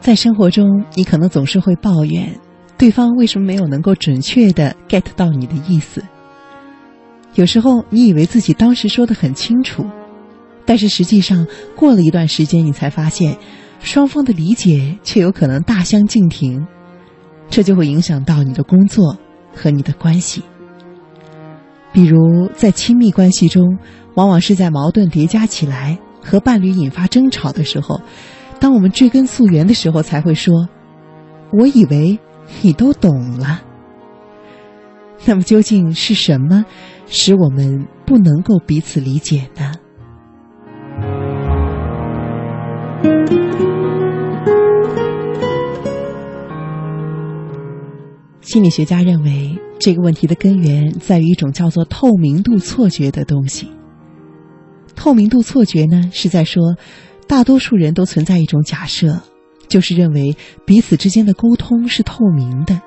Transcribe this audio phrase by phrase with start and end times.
[0.00, 2.34] 在生活中，你可能总是会抱怨
[2.78, 6.02] 对方为什么没有能够准确的 get 到你的意思。
[7.34, 9.84] 有时候，你以为自己当时说的很清楚，
[10.64, 13.36] 但是实际上过了一段时间，你才发现
[13.78, 16.66] 双方的理解却有可能大相径庭，
[17.48, 19.16] 这就会影响到你的工作
[19.54, 20.42] 和你的关系。
[21.92, 23.78] 比如在亲密关系中，
[24.14, 28.00] 往往是在矛盾叠加起来和伴侣引发争吵的时候，
[28.60, 30.68] 当我们追根溯源的时候，才会说
[31.50, 32.18] ：“我以为
[32.60, 33.62] 你都懂了。”
[35.26, 36.64] 那么究竟是什么
[37.06, 39.72] 使我们不能够彼此理解呢？
[48.40, 53.70] 心理学家认为，这个问题的根源在于一种叫做透明度错觉的东西。
[54.96, 56.76] 透明度错觉呢，是在说，
[57.30, 59.22] 大多数人都存在一种假设，
[59.68, 62.82] 就是认为彼此之间的沟通是透明的。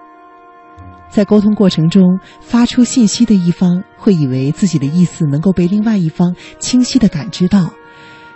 [1.10, 7.72] 在沟通过程中，发出信息的一方会以为自己的意思能够被另外一方清晰的感知到，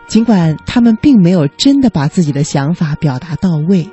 [0.08, 3.90] 尽管他们并没有真的把自己的想法表达到位。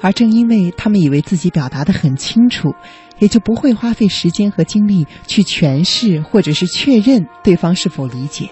[0.00, 2.70] 而正因为他们以为自己表达的很清楚，
[3.18, 8.48] 也就不会花费时间和精力去诠释或者是确认对方是否理解。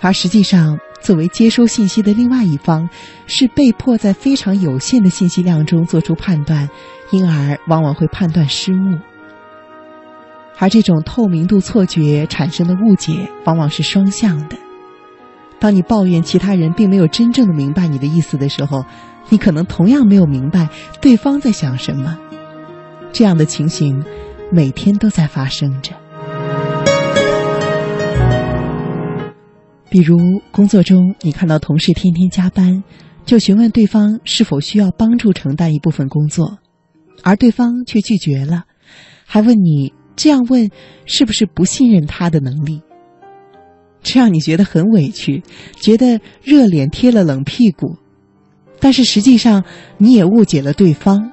[0.00, 2.88] 而实际上，作为接收信息的另外一方，
[3.26, 6.68] 是被迫在非常有限的信息量中做出判断，
[7.10, 8.98] 因而往往会判断失误。
[10.58, 14.56] 而这种透明度错觉产生的误解，往往是双向的。
[15.58, 18.84] 当你抱怨其他人并没有真正的明白你的意思的时候，
[19.28, 20.68] 你可能同样没有明白
[21.00, 22.16] 对方在想什么。
[23.12, 24.04] 这样的情形
[24.50, 25.92] 每天都在发生着。
[29.92, 32.82] 比如工作中，你看到同事天天加班，
[33.26, 36.56] 就询问对方是否需要帮助承担一部分工作，
[37.22, 38.64] 而对方却拒绝了，
[39.26, 40.70] 还问你这样问
[41.04, 42.80] 是不是不信任他的能力？
[44.02, 45.42] 这让你觉得很委屈，
[45.76, 47.98] 觉得热脸贴了冷屁股。
[48.80, 49.62] 但是实际上，
[49.98, 51.32] 你也误解了对方。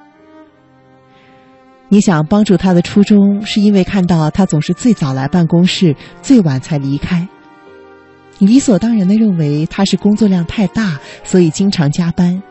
[1.88, 7.26] 你想帮助他的初衷，是因为看到他总是最早来办公室，最晚才离开。
[8.46, 12.42] 理所当然的认为他是工作量太大，所以经常加班。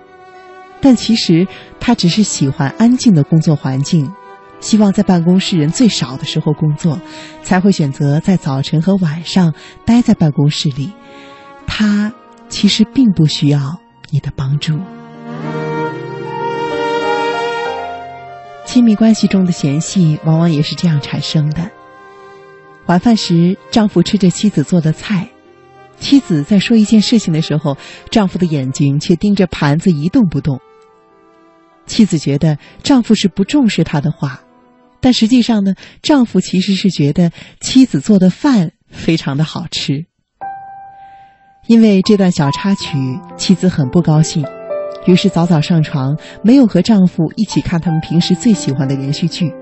[0.82, 1.48] 但其实
[1.80, 4.12] 他只是喜欢安静的工作环境，
[4.60, 7.00] 希望在办公室人最少的时候工作，
[7.44, 9.54] 才会选择在早晨和晚上
[9.86, 10.94] 待在办公室里。
[11.68, 12.14] 他
[12.48, 13.80] 其实并不需要。
[14.12, 14.74] 你的帮助，
[18.66, 21.70] 亲密关系中的嫌隙往往也是这样产生的。
[22.88, 25.30] 晚饭时，丈夫吃着妻子做的菜，
[26.00, 27.78] 妻子在说一件事情的时候，
[28.10, 30.60] 丈夫的眼睛却盯着盘子一动不动。
[31.86, 34.42] 妻子觉得丈夫是不重视她的话，
[35.02, 40.06] 但实际上呢，丈夫其实是觉得妻子做的饭非常的好吃。
[41.68, 42.98] 因为这段小插曲，
[43.38, 44.46] 妻子很不高兴，
[45.06, 49.54] 于是早早上床，没有和丈夫一起看他们平时最喜欢的连续剧。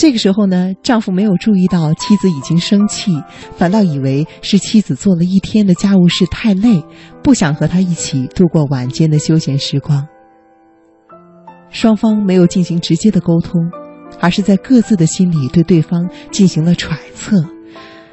[0.00, 3.12] 这个时候呢，丈夫没有注意到妻子已经生气，
[3.58, 6.82] 反倒以为是妻子做了一天的家务事太累，
[7.22, 10.08] 不想和他一起度过晚间的休闲时光。
[11.68, 13.60] 双方没有进行直接的沟通，
[14.18, 17.36] 而是在各自的心里对对方进行了揣测，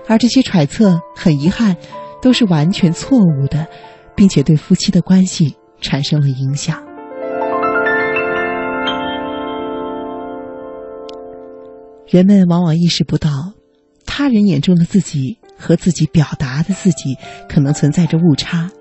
[0.09, 1.77] 而这些揣测，很遗憾。
[2.19, 3.67] 都是完全错误的，
[4.15, 6.86] 并且对夫妻的关系产生了影响。
[12.09, 13.29] 人们往往意识不到，
[14.06, 17.18] 他人眼中的自己和自己表达的自己
[17.50, 18.72] 可能存在着误差。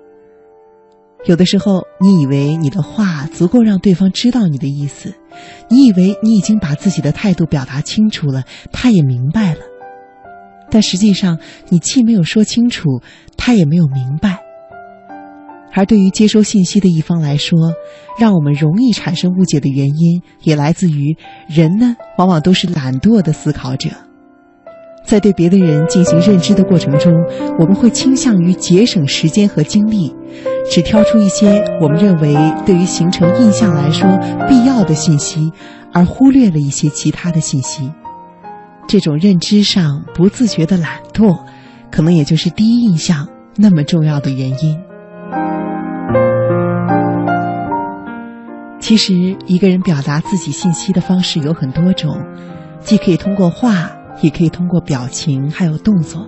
[1.25, 5.13] 有的时候，你以为你的话足够让对方知道你的意思，
[5.69, 9.59] 你以为你已经把自己的态度表达清楚了，他也明白了。
[10.71, 13.01] 但实际上，你既没有说清楚，
[13.35, 14.36] 他也没有明白。
[15.73, 17.57] 而对于接收信息的一方来说，
[18.19, 21.15] 让我们容易产生误解的原因，也来自于
[21.47, 23.89] 人呢，往往都是懒惰的思考者。
[25.05, 27.13] 在对别的人进行认知的过程中，
[27.57, 30.13] 我们会倾向于节省时间和精力，
[30.69, 32.35] 只挑出一些我们认为
[32.65, 34.09] 对于形成印象来说
[34.49, 35.49] 必要的信息，
[35.93, 37.89] 而忽略了一些其他的信息。
[38.85, 41.39] 这种认知上不自觉的懒惰，
[41.89, 44.77] 可能也就是第一印象那么重要的原因。
[48.79, 52.17] 其实，一个人表达自己信息的方式有很多种，
[52.79, 53.91] 既可以通过话，
[54.21, 56.25] 也可以通过表情，还有动作。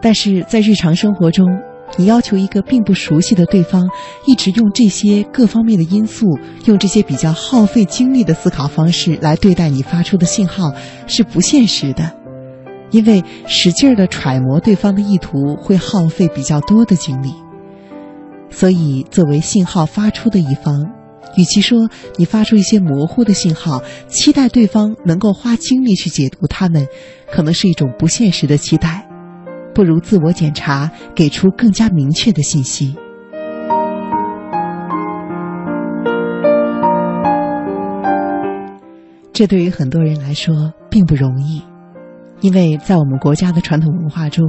[0.00, 1.44] 但是在日常生活中，
[1.96, 3.88] 你要求一个并不熟悉的对方，
[4.26, 10.72] 一直用这些各方面的因素，用这些比较耗费精力的思考方式来对待你发出的信号，
[11.08, 12.12] 是不现实的。
[12.92, 17.34] 因为使劲儿的揣摩对方的意图，会耗费比较多的精力。
[18.50, 20.92] 所以，作为信号发出的一方，
[21.36, 26.86] 与其说你发出一些模糊的信号，期待对方能够花精力去解读它们，
[27.30, 29.06] 可能是一种不现实的期待。
[29.74, 32.96] 不如自我检查，给出更加明确的信息。
[39.34, 41.60] 这对于很多人来说并不容易，
[42.40, 44.42] 因为在我们国家的传统文化中，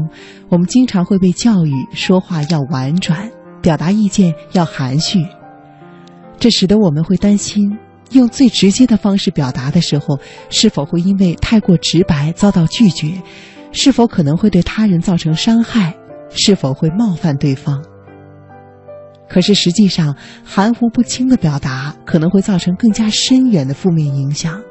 [0.48, 3.30] 我们经常会被教育说话要婉转，
[3.62, 5.19] 表达意见要含蓄。
[6.38, 7.77] 这使得我们会担心，
[8.12, 10.19] 用最直接的方式表达的时候，
[10.50, 13.21] 是否会因为太过直白遭到拒绝。
[13.71, 15.94] 是否可能会对他人造成伤害？
[16.30, 17.83] 是否会冒犯对方？
[19.30, 24.62] 可是实际上，含糊不清的表达可能会造成更加深远的负面影响。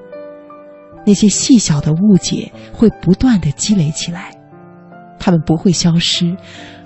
[1.05, 4.35] 那些细小的误解会不断的积累起来，
[5.19, 6.37] 他们不会消失，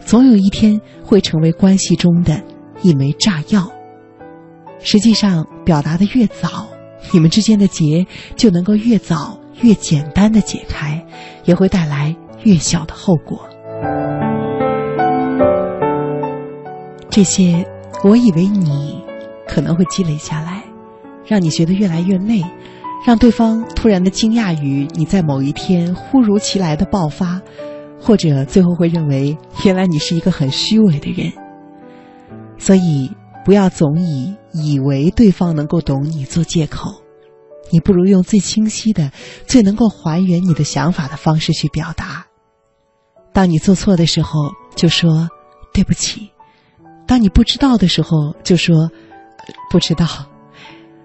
[0.04, 2.42] 总有一天会成为关系中的
[2.82, 3.70] 一枚炸药。
[4.78, 6.66] 实际上，表达的越早，
[7.12, 8.06] 你们之间的结
[8.36, 9.38] 就能够越早。
[9.62, 11.04] 越简单的解开，
[11.44, 13.38] 也会带来越小的后果。
[17.10, 17.62] 这些，
[18.02, 18.98] 我以为你
[19.46, 20.62] 可能会积累下来，
[21.26, 22.42] 让你觉得越来越累，
[23.06, 27.42] 让对方突然的惊讶于你在某一天忽如其来的爆发，
[28.00, 31.32] 或者最后会认为原来你是一个很虚伪的人。
[32.58, 33.10] 所以，
[33.44, 36.90] 不要总以以为对方能够懂你做借口。
[37.72, 39.12] 你不如用最清晰的、
[39.46, 42.26] 最能够还原你的想法的方式去表达。
[43.32, 45.28] 当你做错的时候，就说
[45.72, 46.32] 对不起；
[47.06, 48.90] 当你不知道的时候，就说
[49.70, 50.04] 不知道；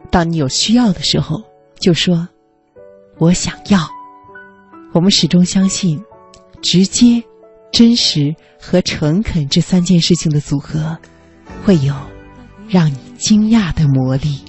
[0.10, 1.44] 当你有需要的时候，
[1.80, 2.28] 就说
[3.20, 3.80] 我想要。
[4.92, 6.04] 我们始终相信，
[6.62, 7.24] 直接、
[7.72, 10.98] 真实和诚恳这三件事情的组合，
[11.64, 11.94] 会有
[12.68, 14.40] 让你惊讶的魔力。